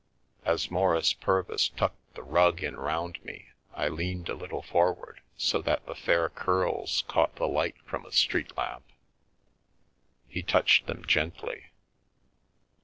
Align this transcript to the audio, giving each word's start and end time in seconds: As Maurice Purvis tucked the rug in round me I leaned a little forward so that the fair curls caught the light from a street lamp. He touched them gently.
As 0.43 0.71
Maurice 0.71 1.13
Purvis 1.13 1.69
tucked 1.69 2.15
the 2.15 2.23
rug 2.23 2.63
in 2.63 2.75
round 2.75 3.23
me 3.23 3.49
I 3.75 3.87
leaned 3.87 4.29
a 4.29 4.33
little 4.33 4.63
forward 4.63 5.21
so 5.37 5.61
that 5.61 5.85
the 5.85 5.93
fair 5.93 6.27
curls 6.27 7.03
caught 7.07 7.35
the 7.35 7.47
light 7.47 7.75
from 7.85 8.07
a 8.07 8.11
street 8.11 8.57
lamp. 8.57 8.83
He 10.27 10.41
touched 10.41 10.87
them 10.87 11.05
gently. 11.05 11.67